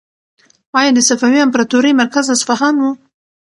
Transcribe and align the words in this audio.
ایا 0.77 0.91
د 0.95 0.99
صفوي 1.09 1.39
امپراطورۍ 1.45 1.91
مرکز 2.01 2.25
اصفهان 2.35 2.75
و؟ 2.79 2.83